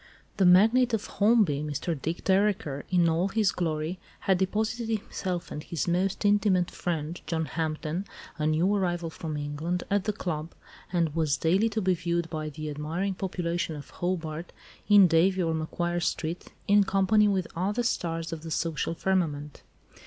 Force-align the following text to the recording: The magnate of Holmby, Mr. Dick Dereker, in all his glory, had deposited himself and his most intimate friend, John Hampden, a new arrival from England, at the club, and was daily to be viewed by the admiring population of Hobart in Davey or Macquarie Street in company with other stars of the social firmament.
The 0.37 0.47
magnate 0.47 0.95
of 0.95 1.05
Holmby, 1.07 1.61
Mr. 1.63 1.93
Dick 1.93 2.23
Dereker, 2.23 2.85
in 2.89 3.07
all 3.07 3.27
his 3.27 3.51
glory, 3.51 3.99
had 4.21 4.39
deposited 4.39 4.89
himself 4.89 5.51
and 5.51 5.61
his 5.61 5.87
most 5.87 6.25
intimate 6.25 6.71
friend, 6.71 7.21
John 7.27 7.45
Hampden, 7.45 8.05
a 8.39 8.47
new 8.47 8.73
arrival 8.73 9.11
from 9.11 9.37
England, 9.37 9.83
at 9.91 10.05
the 10.05 10.11
club, 10.13 10.53
and 10.91 11.13
was 11.13 11.37
daily 11.37 11.69
to 11.69 11.83
be 11.83 11.93
viewed 11.93 12.31
by 12.31 12.49
the 12.49 12.71
admiring 12.71 13.13
population 13.13 13.75
of 13.75 13.91
Hobart 13.91 14.51
in 14.89 15.05
Davey 15.07 15.43
or 15.43 15.53
Macquarie 15.53 16.01
Street 16.01 16.51
in 16.67 16.83
company 16.83 17.27
with 17.27 17.45
other 17.55 17.83
stars 17.83 18.33
of 18.33 18.41
the 18.41 18.49
social 18.49 18.95
firmament. 18.95 19.61